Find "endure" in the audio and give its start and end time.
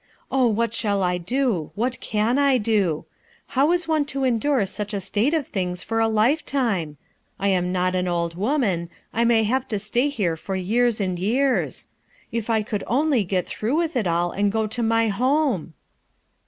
4.23-4.65